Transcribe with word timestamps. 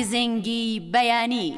گزنگی 0.00 0.90
بەیانی. 0.94 1.54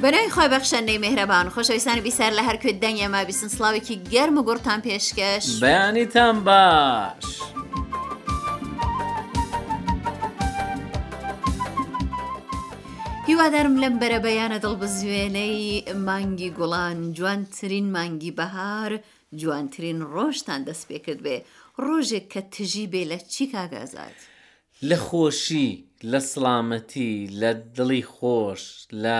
بەناوی 0.00 0.30
خۆی 0.34 0.48
بەخشەندەی 0.52 1.00
مهرەبان 1.04 1.48
خۆشەویستانی 1.54 2.00
بیسەر 2.06 2.30
لە 2.38 2.42
هەرکوێ 2.48 2.72
دەنگێمە 2.82 3.22
بیسن 3.28 3.48
سلااوێکی 3.48 3.96
گەرم 4.12 4.36
و 4.38 4.42
گورتان 4.48 4.80
پێشکەش 4.86 5.46
بەیانیتان 5.62 6.36
باش. 6.44 7.26
هیوادارم 13.38 13.76
لەم 13.82 14.00
بەرەبەیانە 14.02 14.58
دڵ 14.64 14.74
بزوێنەی 14.82 15.82
مانگی 16.06 16.50
گوڵان 16.58 16.98
جوانترین 17.16 17.86
مانگی 17.96 18.32
بەهار 18.38 18.92
جوانترین 19.40 19.98
ڕۆژتان 20.14 20.60
دەست 20.68 20.84
پێکرد 20.88 21.20
بێ 21.24 21.36
ڕۆژێک 21.84 22.24
کە 22.32 22.40
تژی 22.52 22.86
بێ 22.92 23.02
لە 23.10 23.18
چی 23.32 23.44
کاگازات 23.52 24.18
لە 24.88 24.96
خۆشی 25.06 25.68
لە 26.10 26.18
سلامەتی 26.32 27.12
لە 27.40 27.50
دڵی 27.76 28.04
خۆش 28.14 28.62
لە 29.02 29.18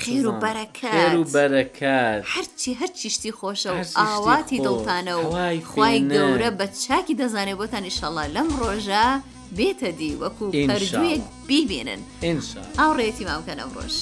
خیر 0.00 0.26
و 0.28 0.32
بەرەکە 0.42 0.92
و 1.20 1.24
بەرەکات 1.34 2.20
هەرچی 2.34 2.70
هەر 2.80 2.90
چیشتی 3.00 3.32
خۆشە 3.38 3.70
و 3.76 3.84
ئاواتی 3.98 4.58
دڵتانە 4.66 5.14
و 5.18 5.30
خی 5.70 5.98
گەورە 6.14 6.50
بە 6.58 6.66
چاکی 6.84 7.14
دەزانێت 7.20 7.58
بۆتان 7.60 7.84
ئیشەڵە 7.88 8.24
لەم 8.36 8.48
ڕۆژە 8.60 9.06
بێتە 9.58 9.90
دی 9.98 10.12
وەکو 10.22 10.44
بیبێنن 11.50 12.00
ئاو 12.80 12.90
ڕێتی 12.98 13.24
ماوکەن 13.28 13.58
ئەم 13.62 13.70
ڕۆژ. 13.76 13.96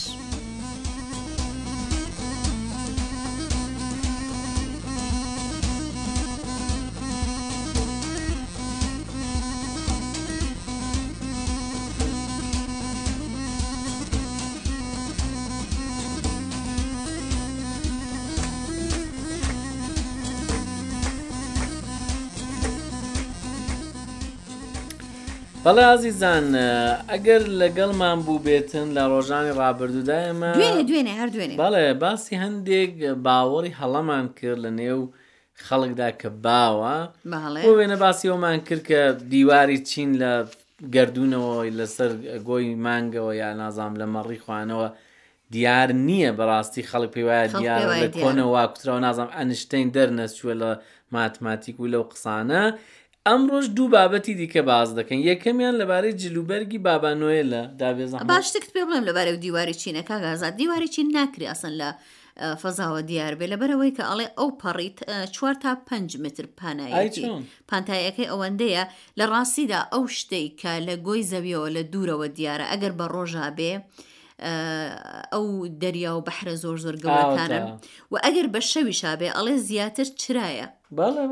بەڵێ 25.67 25.85
عزیزان 25.95 26.45
ئەگەر 27.13 27.43
لەگەڵمان 27.61 28.19
بوو 28.27 28.43
بێتن 28.47 28.87
لە 28.97 29.03
ڕۆژانی 29.13 29.53
ڕابردوودایمە 29.61 30.51
دوێنێ 30.89 31.13
هەر 31.21 31.29
دوێنێ 31.35 31.55
بەڵێ 31.63 31.87
باسی 32.03 32.35
هەندێک 32.45 32.93
باوەڕی 33.27 33.73
هەڵەمان 33.81 34.27
کرد 34.39 34.59
لە 34.65 34.71
نێو 34.81 35.01
خەڵکدا 35.67 36.09
کە 36.21 36.29
باوە 36.47 36.95
وێنە 37.77 37.97
باسیەوەمان 38.05 38.59
کرد 38.67 38.83
کە 38.89 39.01
دیواری 39.33 39.79
چین 39.91 40.11
لە 40.23 40.33
گردردونەوە 40.95 41.55
لەسەر 41.79 42.11
گۆی 42.49 42.67
مانگەوە 42.87 43.33
یا 43.43 43.49
نازام 43.63 43.93
لە 44.01 44.07
مەڕی 44.15 44.39
خوانەوە 44.45 44.89
دیار 45.55 45.89
نییە 46.07 46.31
بەڕاستی 46.39 46.83
خەڵک 46.91 47.11
پێی 47.15 47.25
وایە 47.29 47.47
دیارە 47.61 47.95
لە 48.03 48.09
کۆنەوە 48.23 48.53
وا 48.55 48.65
کوترەوە 48.73 49.01
نازام 49.07 49.29
ئەنیشتین 49.37 49.87
دەرنەچووە 49.97 50.55
لە 50.63 50.71
ماتماتیک 51.17 51.77
و 51.81 51.87
لەو 51.93 52.05
قسانە 52.13 52.63
ئەمڕۆژ 53.29 53.67
دوو 53.77 53.87
بابەتی 53.99 54.35
دیکە 54.41 54.61
باز 54.71 54.89
دەکەن 54.99 55.19
یەکەمیان 55.31 55.75
لەبارەی 55.81 56.19
جلوبەرگی 56.23 56.83
بابانۆیە 56.89 57.45
لە 57.53 57.63
دابێزان 57.81 58.25
باشتێک 58.33 58.65
پێ 58.75 58.83
بڵێم 58.89 59.05
لەبارەی 59.09 59.39
دیواری 59.45 59.75
چینەکە 59.83 60.17
گازات 60.27 60.55
دیواری 60.61 60.89
چین 60.95 61.09
ناکری 61.19 61.47
ئەسن 61.51 61.73
لە 61.81 61.89
فەزاوە 62.63 63.01
دیار 63.11 63.35
بێ 63.41 63.47
لەبەرەوەی 63.53 63.93
کە 63.97 64.05
ئەڵێ 64.11 64.27
ئەو 64.39 64.49
پەڕیت 64.63 64.99
چوار 65.35 65.55
تا 65.63 65.73
5 65.89 66.17
متر 66.25 66.45
پانایەتی 66.59 67.23
پانتایەکەی 67.71 68.31
ئەوەندەیە 68.33 68.85
لە 69.19 69.25
ڕاستیدا 69.33 69.81
ئەو 69.93 70.05
شتێک 70.19 70.51
کە 70.63 70.73
لە 70.87 70.95
گۆی 71.07 71.27
زەویەوە 71.33 71.69
لە 71.77 71.83
دوورەوە 71.93 72.29
دیارە 72.37 72.67
ئەگەر 72.73 72.93
بە 72.99 73.07
ڕۆژا 73.15 73.47
بێ. 73.59 73.73
ئەو 75.33 75.45
دەریا 75.83 76.13
و 76.19 76.23
بەحرە 76.29 76.55
زۆر 76.63 76.77
زۆر 76.85 76.97
گەڵەکانم 77.05 77.65
و 78.13 78.15
ئەگەر 78.25 78.47
بە 78.55 78.61
شەوی 78.73 78.97
شابێ 79.03 79.29
ئەڵێ 79.37 79.57
زیاتر 79.69 80.07
چرایە 80.21 80.67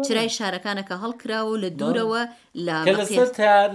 چرای 0.06 0.34
شارەکانەکە 0.37 0.97
هەڵکراوە 1.03 1.54
لە 1.65 1.70
دوورەوە 1.81 2.22
لە 2.66 2.76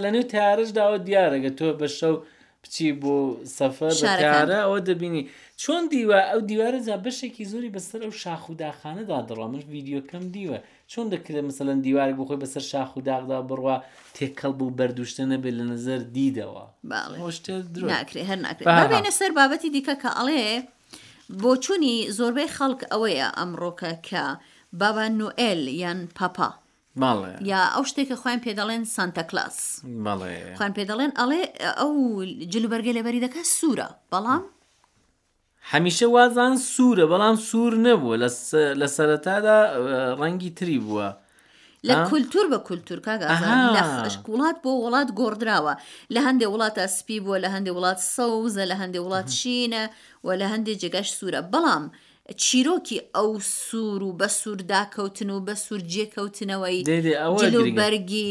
نوێ 0.00 0.22
تارشداوە 0.32 0.98
دیارەگە 1.08 1.50
تۆ 1.58 1.68
بە 1.80 1.88
شەو 1.98 2.14
بچی 2.62 2.88
بۆ 3.02 3.16
سەفەرە 3.56 4.58
ئەوە 4.64 4.78
دەبینی 4.88 5.22
چۆن 5.62 5.82
دیوە 5.92 6.18
ئەو 6.30 6.40
دیوارە 6.48 6.78
جا 6.86 6.96
بەشێکی 7.04 7.44
زۆری 7.52 7.74
بەسەر 7.76 8.00
ئەو 8.04 8.12
شاخوداخانەدا 8.22 9.18
دەڕامش 9.28 9.62
ویددیوکەم 9.72 10.24
دیوە. 10.34 10.58
چۆن 10.92 11.06
دەکرێت 11.12 11.44
مثلەن 11.50 11.78
دیواری 11.84 12.14
بۆ 12.18 12.24
خۆی 12.28 12.40
بەسەر 12.44 12.64
شاخ 12.72 12.90
و 12.96 13.00
داغدا 13.08 13.38
بڕوا 13.48 13.76
تێکەڵ 14.16 14.52
بوو 14.58 14.76
بەردوشتە 14.78 15.22
نەبێت 15.32 15.54
لە 15.60 15.64
نظر 15.72 16.00
دیدەوە 16.16 16.64
ناکرێ 17.90 18.22
هەر 18.30 18.38
ناکرێنە 18.46 19.12
سەر 19.20 19.30
بابەتی 19.38 19.70
دیکە 19.74 19.94
کە 20.02 20.10
ئەڵێ 20.18 20.46
بۆ 21.42 21.52
چوونی 21.64 21.94
زۆربەی 22.18 22.48
خەڵک 22.56 22.80
ئەوەیە 22.92 23.28
ئەمڕۆکە 23.38 23.92
کە 24.08 24.24
بابا 24.80 25.04
نوئل 25.20 25.60
یان 25.82 26.00
پاپا 26.18 26.48
یا 27.52 27.60
ئەو 27.74 27.84
شتێکە 27.90 28.16
خۆیان 28.22 28.40
پێدەڵێن 28.46 28.82
سانتا 28.94 29.22
کلاس 29.30 29.56
خوان 30.58 30.72
پێدەڵێن 30.78 31.12
ئەڵێ 31.20 31.42
ئەو 31.80 31.92
جلوبەرگە 32.52 32.92
لەبەری 32.98 33.20
دەکە 33.24 33.40
سوورە 33.56 33.88
بەڵام 34.12 34.42
هەمیشە 35.72 36.02
وازان 36.14 36.52
سوورە 36.64 37.04
بەڵام 37.12 37.36
سوور 37.48 37.74
نەبووە 37.86 38.16
لە 38.80 38.88
سەرەتادا 38.96 39.58
ڕەنگی 40.20 40.50
تری 40.58 40.78
بووە. 40.86 41.08
لە 41.88 41.94
کولتور 42.10 42.46
بە 42.52 42.58
کولتور 42.68 42.98
کاگەڵات 43.06 44.56
بۆ 44.64 44.70
وڵات 44.84 45.08
گۆدراوە 45.20 45.74
لە 46.14 46.20
هەندێک 46.26 46.50
وڵاتە 46.54 46.82
سپی 46.96 47.18
بووە 47.24 47.36
لە 47.44 47.48
هەندێک 47.54 47.74
وڵات 47.78 47.98
سەوزە 48.14 48.64
لە 48.70 48.76
هەندێک 48.80 49.02
وڵات 49.06 49.28
شینە 49.38 49.84
و 50.26 50.28
لە 50.40 50.46
هەندێک 50.52 50.76
جێگەش 50.82 51.08
سوورە 51.18 51.40
بەڵام. 51.52 51.84
چیرۆکی 52.44 52.98
ئەو 53.16 53.28
سوور 53.68 54.02
و 54.02 54.12
بە 54.20 54.28
سوورداکەوتن 54.40 55.30
و 55.36 55.40
بە 55.46 55.54
سوورجێکەوتنەوەی 55.66 56.78
بەرگی 57.80 58.28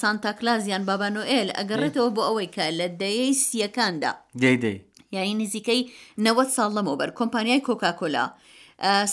سانتاکلازیان 0.00 0.82
بابانۆئل 0.88 1.48
ئەگەڕێتەوە 1.58 2.10
بۆ 2.16 2.22
ئەوەی 2.28 2.48
کە 2.54 2.64
لە 2.78 2.86
دەیەی 3.00 3.34
سیەکاندا. 3.44 4.12
دەیدەی. 4.42 4.76
یعنی 5.12 5.34
نزیکەی 5.48 5.90
90 6.18 6.48
ساڵ 6.56 6.72
لەمەوبەر 6.76 7.10
کۆمپانیای 7.18 7.60
کۆکاکۆلا. 7.66 8.26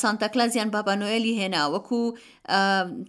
سانتەکلازیان 0.01 0.69
بابانۆەلی 0.75 1.33
هێنا 1.39 1.63
وەکو 1.73 2.01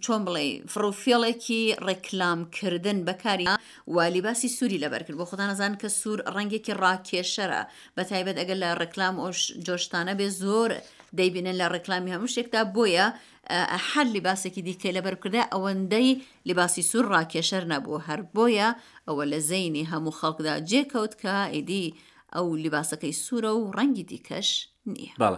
چۆن 0.03 0.21
بڵێ 0.27 0.45
فرۆفیڵێکی 0.73 1.63
ڕێکلامکردن 1.87 2.99
بەکاری 3.07 3.47
والیباسی 3.95 4.47
سووری 4.57 4.79
لەبەر 4.83 5.01
کرد 5.05 5.17
بۆ 5.21 5.25
خوددا 5.31 5.45
نەزان 5.51 5.73
کە 5.81 5.87
سوور 6.01 6.19
ڕەنگێکی 6.35 6.73
ڕاکێشەرە 6.83 7.61
بە 7.97 8.01
تایبەت 8.09 8.37
ئەگەر 8.41 8.57
لە 8.63 8.69
ڕێکلام 8.79 9.15
ئۆش 9.23 9.39
جۆشتانە 9.67 10.13
بێ 10.19 10.27
زۆر 10.41 10.69
دەیبینن 11.19 11.55
لە 11.61 11.67
ڕێکلامی 11.73 12.13
هەموو 12.15 12.33
شتێکدا 12.33 12.61
بۆیە 12.75 13.05
حل 13.89 14.07
لباسێکی 14.17 14.61
دیکە 14.67 14.89
لەبەرکردە 14.97 15.43
ئەوەندەی 15.53 16.09
لباسی 16.49 16.81
سوور 16.91 17.05
ڕاکێشەر 17.15 17.63
نەبوو 17.73 18.03
هەر 18.07 18.19
بۆیە 18.35 18.69
ئەوە 19.07 19.23
لە 19.31 19.39
زەینی 19.49 19.87
هەموو 19.91 20.17
خەڵکدا 20.19 20.53
جێکەوت 20.69 21.13
کە 21.21 21.35
ئیدی 21.55 21.85
ئەو 22.35 22.47
لیباسەکەی 22.63 23.13
سوورە 23.23 23.51
و 23.57 23.71
ڕەنگی 23.77 24.05
دیکەش 24.11 24.49
نییە 24.93 25.13
باڵە 25.21 25.37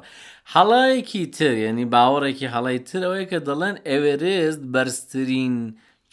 هەڵایەکی 0.54 1.24
تر 1.38 1.54
یعنی 1.66 1.86
باوەڕێکی 1.94 2.48
هەڵی 2.54 2.80
ترەوەی 2.90 3.26
کە 3.32 3.38
دەڵێن 3.48 3.76
ئەوێرێست 3.90 4.62
بەرزترین 4.74 5.56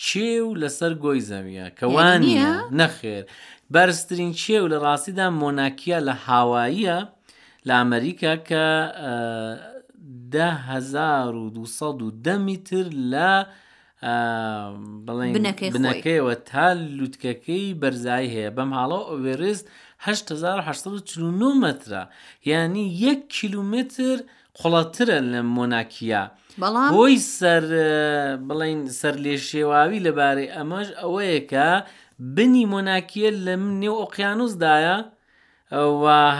چێو 0.06 0.46
لەسەر 0.62 0.93
گۆی 1.05 1.20
زەویە 1.28 1.67
کەوانە 1.78 2.50
نەخێر 2.78 3.23
بەرزترین 3.75 4.32
چێو 4.43 4.64
لە 4.73 4.78
ڕاستیدا 4.84 5.26
مۆناکیە 5.43 5.99
لە 6.08 6.14
هاواییە 6.26 6.99
لە 7.67 7.73
ئەمریکا 7.81 8.34
کە 8.49 8.64
1200 10.34 12.28
میتر 12.46 12.84
لە 13.12 13.32
بڵێ 15.06 15.28
بنەکەیەوە 15.76 16.34
تا 16.49 16.67
لووتکەکەی 16.96 17.69
بەرزایی 17.82 18.32
هەیە 18.34 18.50
بەم 18.56 18.70
هاڵەوە 18.78 19.05
ئۆێرست 19.20 19.67
1940 20.00 21.54
مترە 21.62 22.02
ینی 22.50 22.84
1 23.08 23.28
کیلومتر 23.37 24.16
قوڵەترە 24.60 25.19
لە 25.32 25.40
مۆناکیە 25.56 26.22
بەڵام 26.62 26.90
بۆی 26.94 27.16
سەر 27.37 27.62
بڵین 28.48 28.81
سەر 29.00 29.14
لێ 29.25 29.34
شێواوی 29.48 30.04
لەبارەی 30.06 30.52
ئەمەش 30.56 30.88
ئەوەیەکە 31.02 31.69
بنی 32.37 32.64
مۆناکیە 32.75 33.31
لە 33.46 33.54
من 33.62 33.72
نێو 33.82 33.94
ئۆقیانوسدایە 34.02 34.96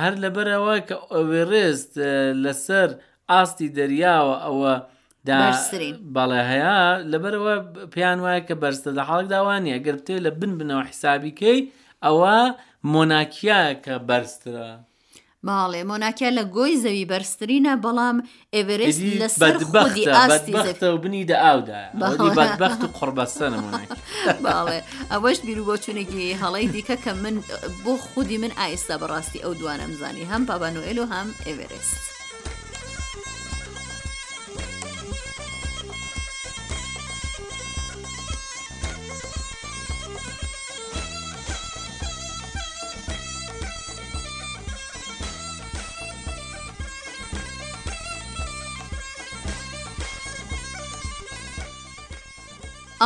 هەر 0.00 0.14
لەبەرەوە 0.25 0.76
کە 0.88 0.97
ئەوێڕێست 1.14 1.93
لەسەر 2.44 2.88
ئاستی 3.31 3.69
دەریاوە 3.76 4.37
ئەوە 4.47 4.75
بەڵێ 6.17 6.43
هەیە 6.50 6.76
لەبەرەوە 7.12 7.55
پێیان 7.94 8.19
وایە 8.25 8.41
کە 8.49 8.55
بەرسە 8.62 8.88
لە 8.99 9.02
حاڵک 9.09 9.26
داوانە 9.35 9.76
گەرتێ 9.87 10.17
لە 10.26 10.31
بن 10.41 10.52
بنەوە 10.59 10.85
حیسابیکەی 10.91 11.59
ئەوە 12.05 12.38
مۆناکیاکە 12.94 13.97
بەرزترە. 14.09 14.69
ماڵێ 15.49 15.83
مۆناکیا 15.91 16.31
لە 16.38 16.44
گۆی 16.56 16.75
زەوی 16.85 17.06
بەرزترینە 17.11 17.73
بەڵام 17.85 18.17
ئێڤرست 18.55 19.03
لە 19.21 19.29
بەدبختە 20.43 20.87
و 20.94 20.99
بنی 21.05 21.23
دە 21.31 21.37
ئاودابخت 21.44 22.81
و 22.85 22.93
قڕبەستەنە 22.99 23.59
باڵێ 24.44 24.79
ئەوەش 25.12 25.38
بیر 25.47 25.61
بۆ 25.67 25.75
چونێکی 25.85 26.38
هەڵی 26.43 26.67
دیکە 26.75 26.97
کە 27.05 27.12
من 27.23 27.37
بۆ 27.85 27.93
خودی 28.06 28.38
من 28.43 28.53
ئایستا 28.61 28.94
بەڕاستی 29.03 29.43
ئەو 29.44 29.53
دوانەمزانی 29.61 30.29
هەم 30.31 30.43
پابانوئل 30.50 30.99
و 31.00 31.11
هەم 31.15 31.29
ئێڤرست. 31.49 32.15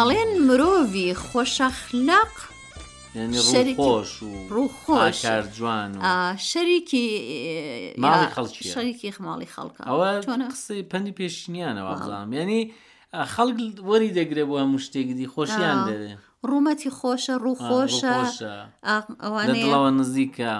ئەڵێن 0.00 0.30
مرۆڤی 0.46 1.08
خۆشەخلاق 1.26 2.34
ڕووخۆش 4.54 5.18
جوان 5.56 5.90
شەریکی 6.50 7.06
شەریکی 8.72 9.08
خماڵی 9.16 9.48
خەڵکە 9.54 9.82
ئەوە 9.90 10.08
قسەی 10.52 10.82
پەنی 10.90 11.12
پێشنیانەوە 11.18 11.92
بڵام 12.00 12.28
ینی 12.38 12.60
خەڵک 13.34 13.58
وەری 13.88 14.10
دەگرێت 14.18 14.46
بۆ 14.48 14.54
هەموو 14.62 14.82
شتێکدی 14.86 15.30
خۆشیان 15.34 15.78
دەرێ 15.88 16.12
ڕوومەتی 16.48 16.90
خۆشە 16.98 17.34
ڕووخۆشە 17.44 18.16
ئەوانەوە 19.22 19.90
نزیکە. 19.98 20.54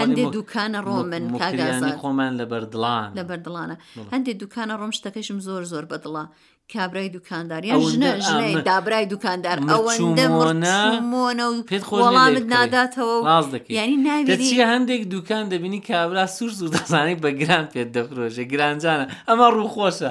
هەندێک 0.00 0.26
دوکانە 0.36 0.80
ڕۆمن 0.88 1.24
کاگازانی 1.42 1.92
خۆمان 2.00 2.32
لە 2.40 2.44
بەردڵان 2.52 3.08
لە 3.18 3.22
بەردڵانە 3.28 3.76
هەندێک 4.14 4.36
دوکانە 4.42 4.74
ڕۆم 4.80 4.92
شتەکەشم 4.98 5.38
زۆر 5.46 5.62
زۆر 5.72 5.84
بەدڵە 5.90 6.24
کابرای 6.72 7.08
دوکانداریان 7.08 7.80
ژنە 7.92 8.10
ژنەی 8.28 8.54
دابرای 8.62 9.06
دوکاندار 9.06 9.58
ئەوەمۆە 9.70 11.46
و 11.54 11.58
پێت 11.70 11.82
خۆڵامت 11.88 12.46
ناداتەوە 12.54 13.70
ینی 13.78 13.96
ناوی 14.06 14.64
هەندێک 14.72 15.02
دوکان 15.14 15.44
دەبینی 15.50 15.80
کابرا 15.90 16.26
سوور 16.26 16.52
و 16.64 16.68
دەزانانی 16.74 17.16
بە 17.22 17.28
گران 17.40 17.66
پێت 17.74 17.88
دەفرۆژێ 17.96 18.44
گرانجانە 18.52 19.06
ئەمە 19.28 19.46
ڕووخۆشە 19.54 20.10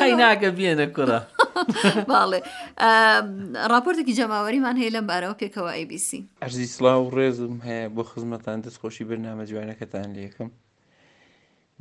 قەی 0.00 0.14
ناگە 0.22 0.50
بێنە 0.58 0.86
کوڕە 0.96 1.20
باڵێ 2.10 2.40
راپۆرتێکی 3.72 4.12
جەماوەریمان 4.20 4.76
هەیە 4.80 4.90
لەم 4.94 5.06
بارەوە 5.10 5.34
پێکەوە 5.40 5.70
ABC 5.82 6.08
ئەرزی 6.42 6.66
سلااو 6.74 7.04
ڕێزم 7.16 7.54
هەیە 7.66 7.84
بۆ 7.94 8.02
خزمەتان 8.10 8.58
دەستخۆشی 8.64 9.04
برنامە 9.08 9.44
جوانەکەتان 9.50 10.08
لێکم 10.16 10.48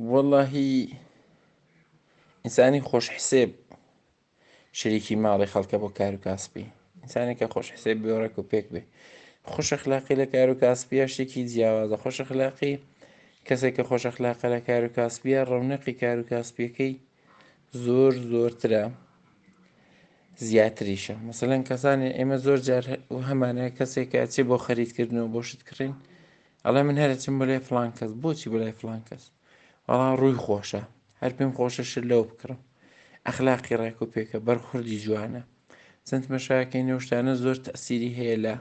وەڵی 0.10 0.74
ئینسانی 2.46 2.82
خۆش 2.90 3.08
حسێب 3.18 3.52
شەریکی 4.80 5.16
ماڵی 5.24 5.48
خەڵکە 5.54 5.78
بۆ 5.82 5.90
کار 5.98 6.14
و 6.16 6.24
کاسبی 6.26 6.66
ئینسانێکە 7.02 7.46
خۆش 7.54 7.68
حسێ 7.76 7.94
بۆرە 8.02 8.30
و 8.40 8.48
پێک 8.52 8.66
بێ 8.74 8.82
خۆش 9.52 9.70
اخلاقی 9.78 10.16
لە 10.22 10.26
کار 10.34 10.48
و 10.52 10.60
کاسپیە 10.62 11.06
شتێکی 11.14 11.42
جیاوازە 11.52 11.98
خۆش 12.04 12.18
اخلاقی 12.26 12.74
کەسێکە 13.48 13.84
خۆش 13.90 14.04
اخلاقە 14.12 14.48
لە 14.56 14.60
کار 14.68 14.82
و 14.88 14.94
کاسپیە 14.98 15.40
ڕەونەقی 15.50 15.94
کار 16.02 16.18
و 16.22 16.28
کاسپیەکەی 16.32 16.94
زۆر 17.84 18.14
زۆرترە 18.32 18.84
زیاتریشە 20.48 21.16
مثلەن 21.30 21.62
کەسانی 21.70 22.10
ئێمە 22.18 22.38
زۆر 22.46 22.60
جار 22.68 22.86
و 23.14 23.18
هەمانەیە 23.30 23.72
کەسێکە 23.78 24.22
چێ 24.34 24.42
بۆ 24.50 24.58
خەریدکردن 24.66 25.18
و 25.22 25.28
بۆشت 25.36 25.60
کڕین 25.68 25.94
ئەڵە 26.66 26.82
من 26.88 26.98
هەرچم 27.04 27.34
بەلای 27.40 27.62
فلان 27.68 27.90
کەس 27.98 28.12
بۆچی 28.22 28.50
بەلای 28.54 28.78
فلان 28.80 29.02
کەس 29.10 29.24
وەڵام 29.88 30.14
ڕووی 30.22 30.40
خۆشە 30.46 30.82
هەر 31.22 31.32
پێم 31.38 31.52
خۆشە 31.58 31.84
شل 31.92 32.06
لەو 32.12 32.24
بکڕم 32.30 32.60
ئەخلاقی 33.28 33.76
ڕێک 33.82 33.98
و 34.02 34.12
پێکە 34.14 34.38
بەرخوردی 34.48 35.02
جوانە 35.06 35.44
چەند 36.08 36.26
مەشاکەی 36.34 36.86
نێوشتانە 36.88 37.34
زۆر 37.44 37.58
تەسیری 37.68 38.16
هەیە 38.20 38.38
لە 38.46 38.56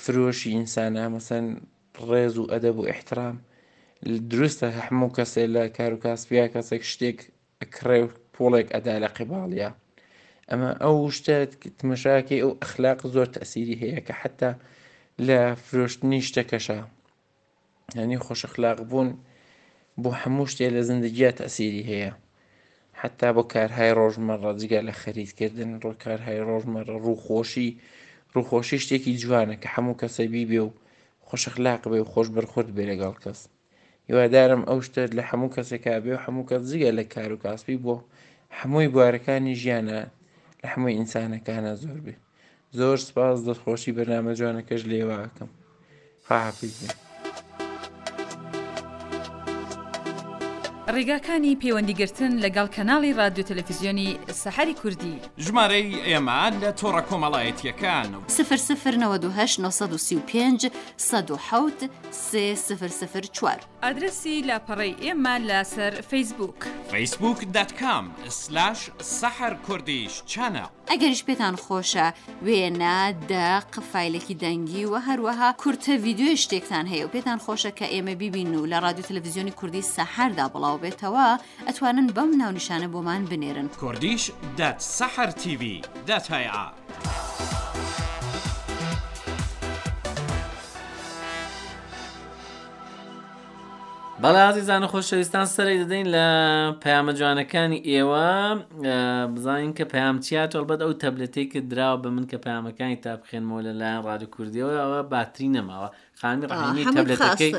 فرۆشی 0.00 0.52
ئینسانە 0.54 1.04
مەسەن 1.14 1.44
ڕێز 2.08 2.34
و 2.38 2.50
ئەدەب 2.52 2.76
و 2.78 2.88
احترام 2.92 3.36
دروستە 4.30 4.66
هەموو 4.84 5.14
کەسێ 5.16 5.44
لە 5.54 5.62
کار 5.76 5.92
و 5.94 6.02
کاسپیا 6.04 6.46
کەسێک 6.54 6.82
شتێک 6.92 7.18
ئەکڕێ 7.60 7.98
پۆڵێک 8.34 8.68
ئەدا 8.74 8.94
لە 9.04 9.08
قیباڵە 9.16 9.70
ئەمە 10.48 10.70
ئەو 10.82 10.96
شتە 11.16 11.36
تمەشاکی 11.78 12.38
ئەو 12.42 12.52
ئەخلاق 12.62 13.00
زۆر 13.14 13.28
تەسیری 13.36 13.80
هەیە 13.82 14.00
کە 14.06 14.14
حتا 14.22 14.50
لە 15.26 15.38
فرۆشتنی 15.64 16.20
شتەکەشە 16.28 16.78
ینی 17.98 18.18
خۆشەخلاق 18.26 18.78
بوون 18.90 19.08
بۆ 20.02 20.10
هەموو 20.22 20.50
شتێ 20.52 20.66
لە 20.76 20.80
زندگیات 20.90 21.38
ئەسیری 21.46 21.84
هەیە 21.92 22.12
حتا 23.02 23.28
بۆ 23.36 23.42
کارهای 23.54 23.90
ڕۆژمەڕە 24.00 24.52
جگە 24.60 24.80
لە 24.88 24.94
خەریدکردن 25.02 25.70
ڕۆکارهای 25.84 26.40
ڕۆژمەرە 26.48 26.94
ڕووخۆشی 27.06 27.68
ڕووخۆشی 28.34 28.78
شتێکی 28.84 29.12
جوانە 29.22 29.56
کە 29.62 29.68
هەموو 29.74 29.98
کەسەبی 30.00 30.44
بێ 30.50 30.60
و 30.66 30.70
خۆشەخلاق 31.26 31.82
بێ 31.90 31.98
و 32.02 32.10
خۆش 32.12 32.28
بەرخورد 32.36 32.68
بێ 32.76 32.84
لەگەڵ 32.90 33.14
کەس 33.24 33.40
هیوادارم 34.08 34.62
ئەو 34.68 34.78
شتت 34.86 35.10
لە 35.18 35.22
هەموو 35.30 35.54
کەسێکا 35.56 35.94
بێ 36.04 36.12
و 36.14 36.22
هەموو 36.24 36.48
کەس 36.50 36.62
جگە 36.72 36.90
لە 36.98 37.04
کار 37.12 37.30
و 37.32 37.42
کاسبی 37.44 37.76
بۆ 37.84 37.94
هەمووی 38.58 38.88
بوارەکانی 38.94 39.54
ژیانە 39.62 40.00
لە 40.60 40.66
هەمووی 40.72 40.96
ئینسانەکانە 40.98 41.72
زۆر 41.82 41.98
بێ 42.04 42.14
زۆر 42.78 42.98
سپاس 43.08 43.36
دەستخۆشی 43.46 43.92
بەنامە 43.96 44.32
جوانەکەش 44.40 44.82
لێواکەم 44.90 45.50
خاحافیز 46.26 46.76
بێ 46.82 47.07
ڕێگاکانی 50.96 51.58
پەیوەندیگرتن 51.62 52.32
لەگەڵ 52.44 52.68
کەناڵی 52.76 53.16
رادیو 53.20 53.44
تەلەڤیزیۆنی 53.48 54.10
سەحری 54.42 54.74
کوردی 54.82 55.14
ژمارەی 55.44 55.92
ئێمە 56.08 56.40
لە 56.62 56.70
تۆڕە 56.80 57.02
کۆمەڵایەتیەکان 57.08 58.08
و 58.14 58.20
سفر 58.36 58.56
سفر 58.68 58.94
1995 58.94 60.70
سفر 63.00 63.20
چوار 63.36 63.60
ئادرسی 63.82 64.44
لاپەڕی 64.48 64.94
ئێمە 65.04 65.34
لەسەر 65.48 65.92
فیسبوک 66.10 66.60
فیسبوک 66.90 67.38
دەتکام 67.56 68.04
سلاش 68.40 68.78
سەحر 69.18 69.52
کوردیش 69.66 70.14
چەنە 70.32 70.64
ئەگەریش 70.92 71.22
پێتان 71.28 71.54
خۆشە 71.64 72.06
وێنە 72.46 72.98
دە 73.30 73.48
قفایلێکی 73.74 74.34
دەنگی 74.42 74.84
و 74.92 74.96
هەروەها 75.08 75.48
کورتە 75.62 75.92
ویددیوی 76.04 76.36
شتێکتان 76.44 76.86
هەیە 76.92 77.04
و 77.04 77.12
پێتان 77.14 77.38
خۆشە 77.44 77.70
کە 77.78 77.86
ئێمە 77.92 78.14
ببین 78.22 78.50
و 78.54 78.66
لە 78.72 78.78
رادیو 78.84 79.04
تللویزیۆنی 79.08 79.56
کوردی 79.58 79.82
سەحردا 79.94 80.46
بڵاو 80.52 80.78
بێتەوە 80.82 81.28
ئەتوانن 81.68 82.08
بەم 82.16 82.30
ناونیشانە 82.40 82.88
بۆمان 82.94 83.22
بنێرن 83.30 83.66
کوردیش 83.82 84.22
دەت 84.58 84.78
سەحر 84.98 85.30
تیوی 85.40 85.82
دەت 86.08 86.26
هەیە. 86.34 86.56
بەڵازی 94.22 94.62
زانە 94.68 94.88
خۆشەویستان 94.92 95.46
سەری 95.54 95.74
دەدەین 95.82 96.06
لە 96.14 96.26
پەیامە 96.82 97.12
جوانەکانی 97.20 97.80
ئێوە 97.90 98.28
بزانین 99.34 99.72
کە 99.78 99.84
پەیامچیاتۆڵ 99.92 100.64
بەد 100.70 100.80
ئەو 100.84 100.92
تەبلەتەی 101.02 101.46
کە 101.52 101.58
دراوە 101.70 101.96
بە 102.02 102.08
من 102.16 102.24
کە 102.30 102.38
پەیامەکانی 102.44 102.96
تا 103.04 103.12
بخێنمەوە 103.22 103.60
لە 103.68 103.72
لایەن 103.80 104.02
ڕادی 104.06 104.28
کوردیەوە 104.34 104.74
ئەوە 104.82 105.00
باتری 105.12 105.48
نەماوە 105.56 105.88
خامی 106.20 106.46
ڕحمی 106.50 106.84
تەبلەتەکەی 106.94 107.52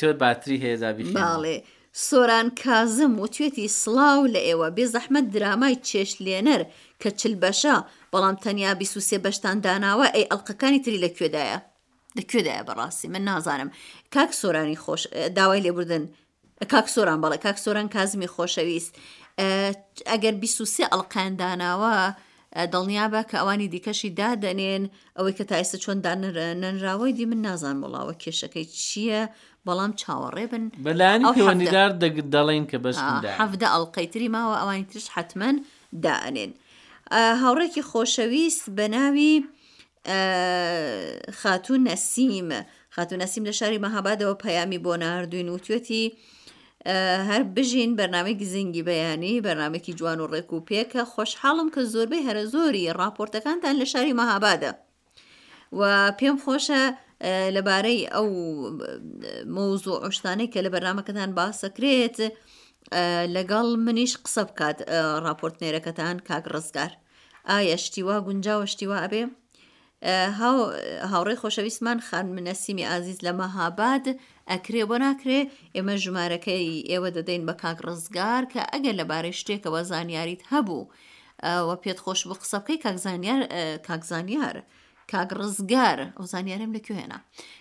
تۆ 0.00 0.08
باتری 0.22 0.56
هێزابیڵێ. 0.64 1.14
سۆران 2.08 2.48
کازم 2.64 3.12
و 3.20 3.26
توێتی 3.34 3.66
سڵاو 3.82 4.26
لە 4.34 4.40
ئێوە 4.48 4.68
بێ 4.76 4.84
زەحمەت 4.94 5.26
درامای 5.34 5.76
چێش 5.88 6.10
لێنەر 6.24 6.62
کە 7.02 7.08
چل 7.20 7.34
بەشە 7.42 7.76
بەڵام 8.12 8.36
تەنیا 8.44 8.72
بیسوسێ 8.80 9.18
بەشتان 9.24 9.56
داناوە 9.64 10.06
ئەی 10.14 10.28
ئەلقەکانی 10.32 10.80
تری 10.84 11.02
لەکوێدایە. 11.04 11.60
دەکوێدایە 12.18 12.64
بەڕاستی 12.68 13.08
من 13.12 13.22
نازانم 13.30 13.70
کاک 14.14 14.30
سۆرانی 14.40 14.76
خۆش 14.84 15.02
داوای 15.36 15.60
لێبوردن 15.66 16.04
کاک 16.72 16.86
سۆران 16.94 17.18
بەڵێ 17.22 17.38
کاک 17.46 17.58
سۆران 17.64 17.88
کازمی 17.96 18.28
خۆشەویست 18.34 18.92
ئەگەر 20.10 20.34
23 20.40 20.86
ئەلقانداناوە 20.92 21.96
دڵنیا 22.72 23.06
بە 23.12 23.22
کە 23.30 23.36
ئەوانی 23.40 23.68
دیکەشی 23.74 24.10
دادەنێن 24.20 24.84
ئەوەی 25.16 25.34
کە 25.38 25.44
تایسە 25.50 25.76
چۆن 25.84 25.98
نەنراوەی 26.62 27.12
دی 27.18 27.24
من 27.30 27.40
نازان 27.46 27.76
وڵاوە 27.84 28.14
کێشەکەی 28.22 28.66
چییە 28.88 29.22
بەڵام 29.66 29.92
چاوەڕێ 30.00 30.44
بن 30.52 30.64
بەلانیوەندیدار 30.86 31.90
دەڵێن 32.34 32.64
کە 32.70 32.78
بەش 32.84 32.96
حەفدە 33.40 33.66
ئەڵلقەیتری 33.74 34.28
ماوە 34.34 34.56
ئەوانی 34.60 34.84
ترش 34.90 35.08
حتمما 35.16 35.50
دائنێن 36.04 36.52
هاوڕێکی 37.42 37.82
خۆشەویست 37.90 38.62
بە 38.76 38.86
ناوی 38.94 39.34
خاتون 40.04 41.80
نەسیم 41.88 42.50
خاتون 42.90 43.18
نەسیم 43.22 43.42
لە 43.50 43.54
شاری 43.58 43.78
مەهابادەوە 43.84 44.34
پەیامی 44.44 44.82
بۆ 44.84 44.92
ناردوین 45.02 45.48
وتوێتی 45.54 46.04
هەر 47.30 47.42
بژین 47.56 47.90
بەرنمێکی 48.00 48.44
زینگی 48.52 48.82
بەیانی 48.88 49.42
بەرنمێکی 49.46 49.94
جوان 49.98 50.18
و 50.20 50.30
ڕێک 50.32 50.50
و 50.52 50.64
پێکە 50.68 51.02
خۆشحاڵم 51.14 51.68
کە 51.74 51.80
زۆربەی 51.92 52.26
هەرە 52.28 52.44
زۆری 52.54 52.92
راپۆرتەکانتان 53.00 53.74
لە 53.80 53.84
شاری 53.92 54.16
مەهابادە 54.20 54.70
و 55.78 55.82
پێم 56.18 56.36
خۆشە 56.44 56.82
لەبارەی 57.56 58.00
ئەو 58.14 58.26
مۆزوع 59.54 59.98
عشتانەی 60.08 60.50
کە 60.52 60.58
لە 60.66 60.70
بەرنمەکەتان 60.74 61.30
باسەکرێت 61.38 62.18
لەگەڵ 63.36 63.66
منیش 63.86 64.12
قسە 64.24 64.42
بکات 64.48 64.78
راپۆرتنێرەکەتان 65.26 66.16
کاک 66.28 66.44
ڕزگار 66.54 66.92
ئایا 67.50 67.76
شتیوا 67.84 68.16
گونجاوە 68.26 68.66
شتیوا 68.72 68.98
ئەبێ؟ 69.04 69.22
هاوڕێ 71.12 71.34
خۆشەویستمان 71.42 71.98
خان 72.06 72.26
منەسیمی 72.36 72.88
ئازیز 72.90 73.18
لە 73.26 73.32
مەهاباد 73.40 74.04
ئەکرێ 74.50 74.82
بۆ 74.90 74.96
ناکرێ 75.06 75.40
ئێمە 75.74 75.94
ژمارەکەی 76.04 76.84
ئێوە 76.90 77.08
دەدەین 77.16 77.42
بە 77.48 77.54
کاک 77.62 77.78
ڕزگار 77.86 78.42
کە 78.52 78.62
ئەگەر 78.72 78.94
لەبارەی 79.00 79.38
شتێکەوە 79.40 79.80
زانیاریت 79.90 80.42
هەبوو. 80.52 80.88
وە 81.68 81.76
پێت 81.82 81.98
خۆش 82.04 82.20
بە 82.28 82.34
قسەکەی 82.42 82.78
کاکزانیار 82.84 83.42
کاکزانیار 83.88 84.56
کاگ 85.12 85.30
ڕزگار 85.40 85.98
ئەو 86.16 86.24
زانیارم 86.32 86.70
لەکوێنە 86.76 87.18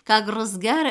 کاگ 0.10 0.26
ڕزگار 0.36 0.86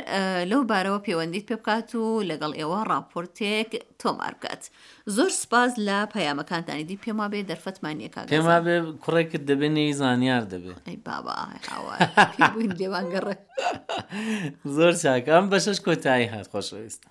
لەو 0.50 0.60
بارەوە 0.70 1.00
پەیوەندیت 1.06 1.44
پێ 1.48 1.56
بکات 1.60 1.88
و 1.94 2.04
لەگەڵ 2.30 2.52
ئێوە 2.60 2.80
راپۆرتێک 2.92 3.70
تۆمار 4.00 4.34
بکات 4.38 4.62
زۆر 5.16 5.30
سپاز 5.42 5.72
لە 5.88 5.98
پەیامەکانتانی 6.14 6.84
دی 6.90 6.96
پێما 7.04 7.26
بێ 7.32 7.40
دەرفەتمانیە 7.50 8.10
کاگ 8.14 8.26
پێما 8.34 8.58
بێ 8.64 8.74
کوڕێکت 9.04 9.42
دەبێنی 9.50 9.86
زانیار 10.02 10.44
دەبێت 10.52 10.80
بابا 11.08 11.36
لێوانگەڕە 12.80 13.34
زۆر 14.76 14.92
چاکەم 15.02 15.44
بە 15.50 15.58
شش 15.64 15.78
کۆتایی 15.86 16.30
هات 16.32 16.46
خۆشەویستە 16.52 17.08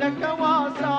دەکە 0.00 0.30
واسا 0.42 0.98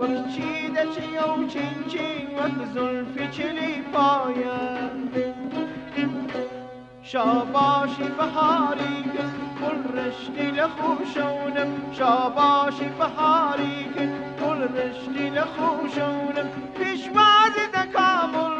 بچی 0.00 0.50
دەچی 0.76 1.08
ئەو 1.20 1.36
چینچی 1.52 2.10
وەک 2.36 2.58
زولفی 2.74 3.26
چلی 3.36 3.74
پایە 3.92 4.58
شاباشی 7.10 8.08
بەهاری 8.18 8.98
گن 9.14 9.32
پڵ 9.58 9.76
ڕشتی 9.94 10.48
لە 10.58 10.66
خوشەونم 10.76 11.70
شاباشی 11.98 12.88
بەهاری 12.98 13.78
گن 13.96 14.12
پڵ 14.38 14.58
ڕشتی 14.74 15.26
لە 15.36 15.44
خوشەونم 15.54 16.48
پیشوازی 16.76 17.66
دەکامڵ 17.74 18.53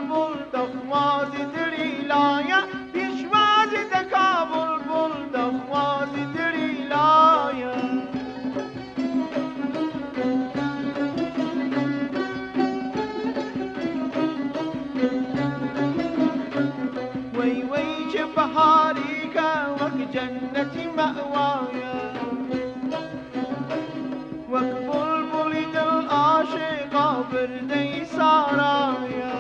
بهاريك 18.54 19.36
وك 19.80 19.98
جنتي 20.14 20.86
مأوايا 20.96 22.12
وك 24.52 24.72
بلبل 24.82 25.76
العاشق 25.76 26.94
بردي 27.32 28.04
سرايا 28.04 29.34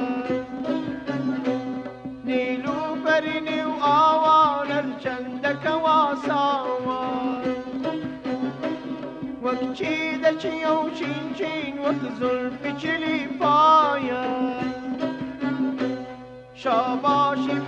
نيلو 2.24 2.78
فرني 3.04 3.64
وآوان 3.64 4.70
الجندك 4.84 5.64
واساوا 5.84 7.38
وك 9.42 9.62
جيدك 9.78 10.44
يوشين 10.44 11.24
جين 11.38 11.76
وك 11.84 12.00
زلفك 12.20 12.82
لفايا 13.02 14.24
شاباشي 16.56 17.63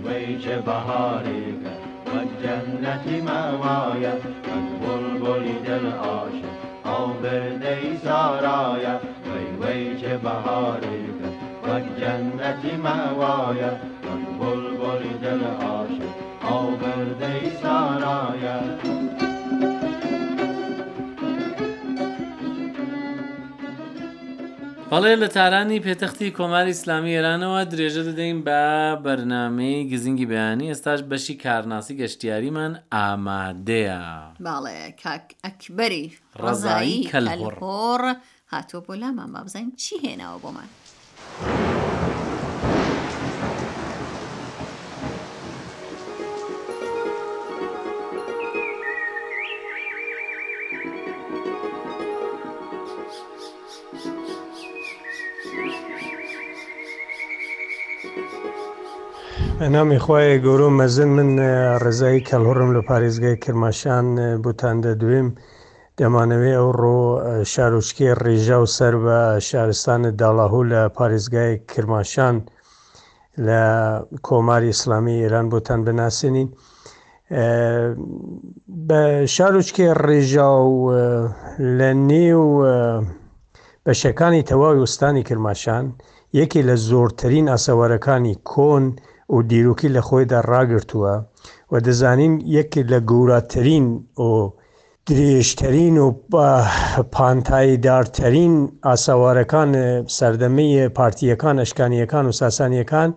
وەیچە 0.05 0.57
بەهارێگە 0.67 1.73
وەجەنەتی 2.13 3.19
مەوایە 3.29 4.15
من 4.49 4.65
بلبلی 4.83 5.59
دل 5.67 5.87
عاشق 6.05 6.51
ئەوبردەی 6.89 7.87
سارایە 8.05 8.95
وەی 9.29 9.49
وەیچە 9.61 10.15
بەهارێگە 10.25 11.31
وەجەنەتی 11.65 12.75
مەوایە 12.85 13.71
من 14.07 14.23
بلبلی 14.39 15.13
دل 15.25 15.41
عاشق 15.61 15.80
بەڵێ 24.93 25.15
لە 25.23 25.29
تارانی 25.37 25.81
پێتەختی 25.87 26.35
کۆماری 26.39 26.75
ئسلامی 26.77 27.15
ئێرانەوە 27.17 27.61
درێژە 27.73 28.03
دەدەین 28.09 28.39
بە 28.47 28.61
بەرنمەی 29.05 29.87
گزینگی 29.91 30.27
بەیانی 30.31 30.71
ئێستاش 30.71 31.01
بەشی 31.11 31.35
کارناسی 31.45 31.99
گەشتیاریمان 32.01 32.73
ئامادەیە 32.95 34.03
باڵێ 34.47 34.79
کاک 35.03 35.27
ئەکبەری 35.45 36.07
ڕزایی 36.43 37.07
کەلپۆڕ 37.13 38.03
هاتۆ 38.53 38.79
بۆ 38.87 38.93
لامان 39.03 39.29
با 39.35 39.41
بزانین 39.47 39.73
چی 39.83 39.95
هێناوە 40.05 40.39
بۆمان. 40.45 40.69
نامی 59.63 59.99
خخوایە 60.01 60.39
گەورۆ 60.41 60.69
مەزن 60.73 61.09
من 61.21 61.31
ڕێزایی 61.85 62.21
کەلهڕم 62.29 62.71
لە 62.77 62.81
پارێزگای 62.89 63.37
کرماشان 63.45 64.07
بوتاندە 64.45 64.93
دوێم 65.01 65.29
دەمانەوەی 65.99 66.57
ئەو 66.59 66.71
ڕۆ 66.81 66.99
شارۆچکی 67.53 68.07
ڕێژا 68.25 68.59
و 68.63 68.67
سەر 68.77 68.95
بە 69.05 69.19
شارستانە 69.49 70.11
داڵاهوو 70.21 70.69
لە 70.73 70.81
پارێزگای 70.97 71.53
کرماشان 71.73 72.37
لە 73.47 73.63
کۆماری 74.27 74.73
ئسلامی 74.77 75.21
ئێران 75.23 75.47
بۆتان 75.53 75.81
بناسیێنین. 75.87 76.49
بە 78.89 79.01
شارۆچکی 79.35 79.87
ڕێژا 80.07 80.51
و 80.69 80.73
لە 81.79 81.91
نێو 82.11 82.47
بەشەکانی 83.87 84.43
تەواوی 84.51 84.79
وستانی 84.83 85.23
کرماشان 85.29 85.85
یەکی 86.37 86.63
لە 86.69 86.75
زۆرترین 86.91 87.47
ئاسەوارەکانی 87.49 88.35
کۆن 88.53 88.85
و 89.33 89.43
دیرروکی 89.43 89.89
لە 89.89 90.01
خۆیدا 90.07 90.41
ڕاگرتووە 90.51 91.15
و 91.73 91.75
دەزانین 91.87 92.33
یەکی 92.57 92.83
لە 92.93 92.99
گەوراترین 93.11 93.87
و 94.21 94.31
درێژترین 95.07 95.97
و 95.99 96.07
پانتایی 97.15 97.77
دارترین 97.77 98.53
ئاساوارەکان 98.87 99.71
سەردەمەی 100.19 100.89
پارتیەکان 100.99 101.57
ئەشکانیەکان 101.65 102.25
و 102.29 102.33
ساسانیەکان 102.41 103.11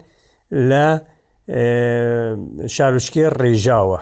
لە 0.69 0.87
شارشکی 2.75 3.29
ڕێژاوە 3.41 3.99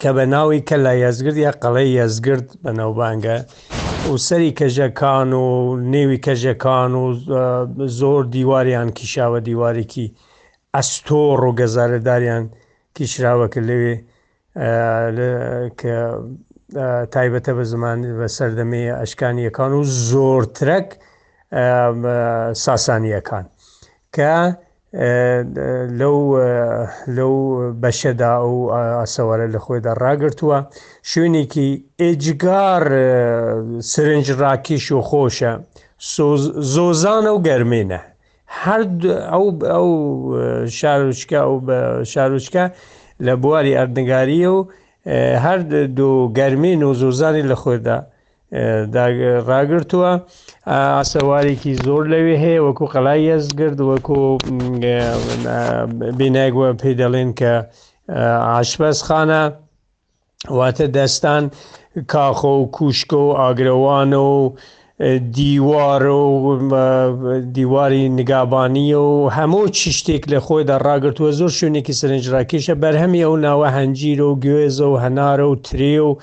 کە 0.00 0.10
بە 0.16 0.24
ناوی 0.34 0.60
کە 0.68 0.76
لە 0.84 0.92
یزگرد 1.02 1.36
یا 1.36 1.52
قەڵی 1.62 1.88
یزگرد 1.98 2.46
بەناوبانگە 2.64 3.36
و 4.12 4.16
سەری 4.26 4.50
کەژەکان 4.60 5.30
و 5.42 5.46
نێوی 5.94 6.18
کەژەکان 6.26 6.92
و 7.00 7.04
زۆر 7.98 8.22
دیواریان 8.34 8.88
کیشاوە 8.98 9.40
دیوارێکی 9.48 10.08
ئەستۆڕ 10.78 11.38
و 11.46 11.50
گەزارەداریان 11.60 12.44
کیشراوەکە 12.96 13.60
لەوێ 13.68 13.94
کە 15.80 15.94
تایبەتە 17.14 17.52
بە 17.58 17.64
زمان 17.72 17.98
بە 18.18 18.28
سەردەمێ 18.36 18.82
ئەشکانیەکان 19.00 19.70
و 19.74 19.82
زۆرترەک 20.08 20.88
ساسانیەکان 22.64 23.44
کە 24.16 24.34
لەو 26.00 26.18
لەو 27.16 27.34
بەشەدا 27.82 28.32
ئەو 28.42 28.56
ئاسەوارە 29.00 29.46
لە 29.54 29.60
خۆیدا 29.64 29.92
ڕاگرتووە 30.02 30.58
شوێنێکی 31.10 31.68
ئێجگار 32.02 32.84
سرنج 33.90 34.26
ڕاکیش 34.40 34.84
و 34.96 35.00
خۆشە 35.10 35.52
زۆزانە 36.74 37.30
و 37.34 37.38
گەرمێنە 37.46 38.00
هەردوو 38.64 39.16
ئەو 39.34 39.46
ئەو 39.74 39.86
شارچکە 40.78 41.40
و 41.48 41.60
شارچکە 42.12 42.64
لە 43.26 43.34
بواری 43.42 43.76
ئەردنگاریە 43.78 44.48
و 44.56 44.60
هەر 45.44 45.58
دوو 45.98 46.32
گەرمی 46.38 46.72
نۆزۆزانی 46.82 47.44
لە 47.50 47.56
خۆدا 47.62 47.98
ڕاگرتووە 49.48 50.12
ئاسەوارێکی 50.98 51.72
زۆر 51.86 52.02
لەوێ 52.12 52.34
هەیە 52.44 52.60
وەکو 52.66 52.86
قەلای 52.94 53.20
یەزگرد 53.30 53.78
وەکو 53.90 54.18
بینایگووە 56.18 56.68
پێی 56.80 56.94
دەڵێن 57.00 57.30
کە 57.40 57.52
عاشبەز 58.52 58.98
خانە 59.06 59.42
واتە 60.58 60.86
دەستان 60.96 61.44
کاخۆ 62.12 62.52
و 62.60 62.64
کوشکۆ 62.76 63.20
و 63.26 63.36
ئاگرەوان 63.40 64.12
و 64.28 64.38
دیوار 65.32 66.06
و 66.06 67.40
دیواری 67.52 68.08
نگابانیە 68.18 68.94
و 68.96 69.28
هەموو 69.32 69.68
چی 69.70 69.92
شتێک 69.92 70.28
لە 70.30 70.38
خۆیدا 70.46 70.76
ڕاگرتووە 70.86 71.30
زۆر 71.30 71.50
شوێنێکی 71.58 71.92
سرنجڕاکێشە 72.00 72.74
بەرهەمی 72.82 73.22
ئەو 73.26 73.36
ناوە 73.46 73.68
هەنجیر 73.76 74.20
و 74.22 74.34
گوێزە 74.44 74.82
و 74.90 74.96
هەنارە 75.02 75.46
و 75.52 75.56
ترێ 75.66 75.94
و 76.06 76.16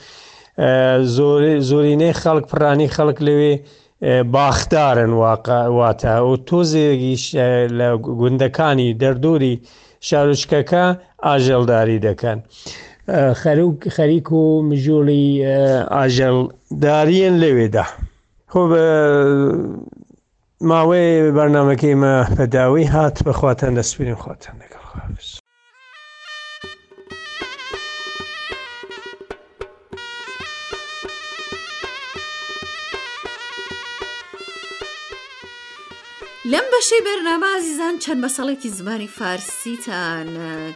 زۆرینەی 1.70 2.14
خەڵک 2.22 2.46
پرانی 2.52 2.88
خەڵک 2.96 3.18
لەوێ 3.28 3.54
باخدارن 4.36 5.12
واقعواتە 5.24 6.16
و 6.28 6.32
تۆزێکیش 6.48 7.24
لە 7.80 7.88
گوندەکانی 8.22 8.90
دەردۆری 9.02 9.56
شارشکەکە 10.08 10.86
ئاژەلداری 11.26 12.00
دەکەن. 12.08 12.38
خەریک 13.96 14.28
و 14.40 14.44
مژۆڵی 14.70 15.26
ئاژەلدارین 15.96 17.36
لەوێدا. 17.44 17.88
خۆ 18.52 18.58
بە 18.72 18.86
ماوەی 20.70 21.32
بەرنمەکەیمە 21.38 22.14
پەداوی 22.38 22.84
هات 22.94 23.18
بەخواتەن 23.26 23.74
دەسپیرین 23.82 24.16
خواتەن 24.22 24.56
لەگەڵ 24.64 24.86
خواز. 24.92 25.30
لەم 36.52 36.64
بەشەی 36.74 37.02
بەرنامازیزان 37.08 37.96
چەند 38.04 38.20
بەسەڵێکی 38.24 38.70
زمانی 38.78 39.08
فارسیتان 39.08 40.28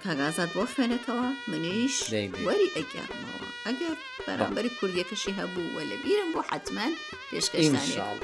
کاگازات 0.04 0.50
بۆ 0.56 0.64
خوێنێتەوە 0.74 1.28
منیش 1.52 1.98
وەری 2.46 2.70
ئەگەرمەوە 2.76 3.48
ئەگەر 3.68 3.96
بەرامبەری 4.26 4.70
کوردیەکەشی 4.80 5.32
هەبوو 5.40 5.66
وە 5.76 5.84
لە 5.92 5.96
بیرم 6.04 6.30
بۆ 6.34 6.42
حتممان 6.50 6.94
پێشکەشتان 7.32 8.18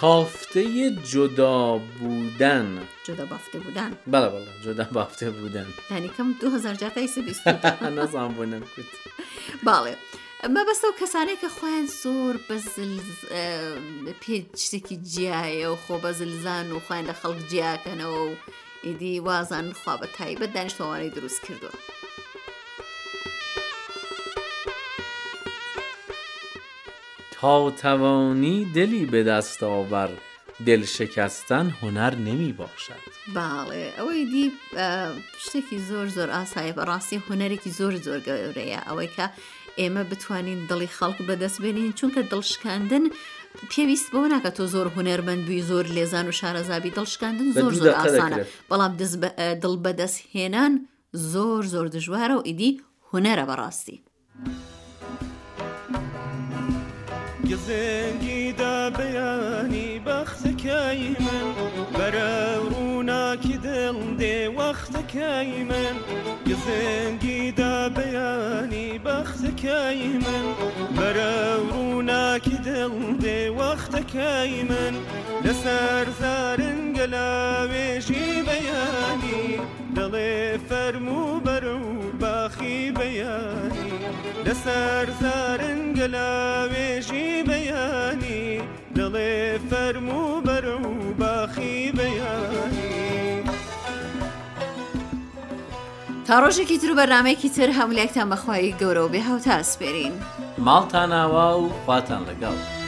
تافته 0.00 0.90
جدا 1.12 1.78
بودن 1.78 2.86
جدا 3.04 3.24
بافته 3.26 3.58
بودن 3.60 3.96
بله 4.06 4.28
بله 4.28 4.46
جدا 4.64 4.84
بافته 4.92 5.30
بودن 5.30 5.66
یعنی 5.90 6.08
کم 6.08 6.32
دو 6.40 6.50
هزار 6.50 6.74
جاتا 6.74 7.00
ایسه 7.00 7.22
بیست 7.22 7.48
نزام 7.82 8.34
بونم 8.34 8.60
کت 8.60 8.90
بله 9.64 9.96
مەبەستە 10.56 10.84
و 10.90 10.94
کەسانێک 11.00 11.40
کە 11.44 11.48
خۆیان 11.56 11.86
زۆر 12.02 12.34
پێ 14.22 14.34
شتێکی 14.64 14.96
جیایە 15.12 15.66
و 15.72 15.76
خۆ 15.84 15.94
بەزلزان 16.04 16.66
و 16.72 16.80
خۆیان 16.86 17.06
لە 17.10 17.14
خەڵک 17.22 17.40
جیاکەنەوە 17.50 18.20
و 18.26 18.28
ئیدی 18.84 19.20
وازان 19.20 19.72
خوا 19.72 19.94
بە 20.00 20.06
تایبەت 20.18 20.50
دانیشتوانەی 20.56 21.14
دروست 21.16 21.40
کردووە. 21.46 21.76
تا 27.40 27.70
توانی 27.70 28.64
دلی 28.64 29.06
به 29.06 29.22
دست 29.22 29.62
آور 29.62 30.10
دل 30.66 30.84
شکستن 30.84 31.74
هوەر 31.82 32.14
نمی 32.16 32.52
باشد 32.52 33.00
باڵێ 33.34 33.86
ئەوەی 34.00 34.24
دی 34.32 34.44
شتێکی 35.44 35.76
زۆر 35.90 36.06
زۆر 36.16 36.28
ئاسایە 36.36 36.72
بە 36.76 36.84
ڕاستی 36.90 37.22
هوەرێکی 37.28 37.70
زۆر 37.78 37.94
زۆر 38.06 38.20
گەورەیە 38.28 38.80
ئەوەی 38.88 39.08
کە 39.16 39.26
ئێمە 39.80 40.02
بتوانین 40.12 40.60
دڵی 40.70 40.90
خەڵک 40.96 41.18
بەدەستبێنین 41.28 41.92
چونکە 42.00 42.20
دڵشکاندن 42.32 43.04
پێویست 43.72 44.08
بۆ 44.12 44.20
ناکە 44.32 44.50
تۆ 44.56 44.64
زۆر 44.74 44.86
هوەرمەند 44.94 45.42
بووی 45.46 45.62
زۆر 45.70 45.86
لێزان 45.96 46.26
و 46.28 46.32
شارەزابی 46.40 46.90
دڵشکاندن 46.98 47.48
زۆر 47.60 47.72
زۆر 47.82 47.94
ئاسانە 48.00 48.36
بەڵام 48.70 48.92
دڵ 49.62 49.74
بەدەست 49.84 50.18
هێنان 50.34 50.72
زۆر 51.32 51.62
زۆر 51.72 51.86
دژوارە 51.94 52.34
و 52.36 52.42
ئیدی 52.46 52.70
هوەرە 53.10 53.44
بەڕاستی. 53.50 53.96
گزێنگی 57.50 58.42
دا 58.60 58.76
بەیانی 58.98 59.90
بەختەکەی 60.06 61.02
من 61.24 61.48
بەرە 61.98 62.34
ڕووناکی 62.72 63.56
دڵ 63.66 63.96
دێ 64.20 64.36
وەختەکەی 64.58 65.50
من 65.70 65.96
گزێنگی 66.48 67.42
دا 67.60 67.76
بەیانی 67.96 68.88
بەختەکەی 69.06 70.00
من 70.24 70.46
بەرە 70.96 71.34
ڕووناکی 71.70 72.58
دڵ 72.66 72.94
دێ 73.24 73.40
وەختەکەی 73.60 74.54
من 74.70 74.94
لەسەر 75.44 76.06
زارن 76.20 76.78
گەلاوێژی 76.98 78.28
بەیانی 78.46 79.44
دڵێ 79.94 80.58
فەرمو 80.68 81.22
بەر 81.46 81.64
و 81.76 81.80
باخی 82.20 82.78
بەیانی 82.92 83.98
لەسەر 84.46 85.06
زارن 85.22 85.80
گەلاوێژی 85.98 87.30
بەیانی 87.48 88.44
دڵێ 88.98 89.38
فەرمو 89.70 90.22
بەر 90.46 90.64
و 90.80 90.80
باخی 91.20 91.78
بەیانی 91.98 92.98
تا 96.26 96.34
ڕۆژێکی 96.42 96.78
تر 96.82 96.90
و 96.92 96.96
بەرنمێکی 97.00 97.48
تر 97.50 97.68
هەمولێکتان 97.78 98.28
بەخوای 98.32 98.74
گەورە 98.80 99.02
و 99.04 99.08
بێ 99.12 99.20
هەوتا 99.28 99.62
سپێرین 99.70 100.14
ماڵتان 100.66 101.08
ناوا 101.12 101.46
و 101.60 101.68
خواتان 101.84 102.22
لەگەڵ. 102.30 102.79